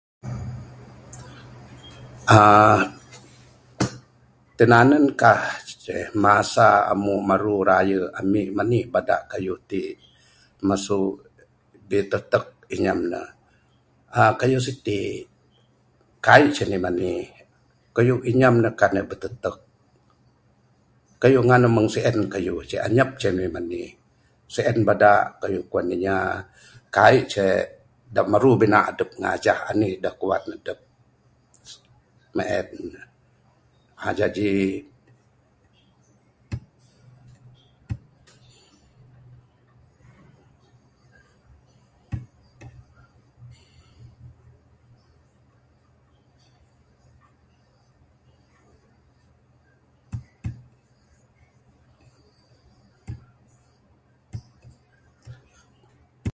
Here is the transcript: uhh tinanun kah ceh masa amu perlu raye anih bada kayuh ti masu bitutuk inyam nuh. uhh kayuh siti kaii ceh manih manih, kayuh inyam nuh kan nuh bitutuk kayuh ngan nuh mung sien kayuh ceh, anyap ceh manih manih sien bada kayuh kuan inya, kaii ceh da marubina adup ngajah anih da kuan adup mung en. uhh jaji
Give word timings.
uhh 2.37 2.77
tinanun 4.57 5.05
kah 5.21 5.41
ceh 5.83 6.03
masa 6.23 6.67
amu 6.91 7.15
perlu 7.29 7.55
raye 7.69 7.97
anih 8.61 8.83
bada 8.93 9.17
kayuh 9.31 9.59
ti 9.69 9.83
masu 10.67 10.97
bitutuk 11.89 12.45
inyam 12.75 12.99
nuh. 13.11 13.27
uhh 14.15 14.31
kayuh 14.39 14.61
siti 14.65 15.01
kaii 16.25 16.47
ceh 16.55 16.67
manih 16.69 16.81
manih, 16.85 17.21
kayuh 17.95 18.19
inyam 18.29 18.55
nuh 18.63 18.73
kan 18.79 18.91
nuh 18.95 19.05
bitutuk 19.09 19.57
kayuh 21.21 21.41
ngan 21.47 21.59
nuh 21.63 21.71
mung 21.75 21.89
sien 21.93 22.17
kayuh 22.33 22.61
ceh, 22.69 22.81
anyap 22.87 23.09
ceh 23.21 23.31
manih 23.35 23.49
manih 23.55 23.87
sien 24.55 24.77
bada 24.87 25.09
kayuh 25.41 25.63
kuan 25.71 25.87
inya, 25.95 26.15
kaii 26.95 27.19
ceh 27.31 27.51
da 28.13 28.21
marubina 28.31 28.77
adup 28.91 29.09
ngajah 29.21 29.57
anih 29.71 29.91
da 30.03 30.09
kuan 30.19 30.43
adup 30.55 30.79
mung 32.35 32.49
en. 32.57 32.69
uhh 34.01 34.13
jaji 34.19 34.53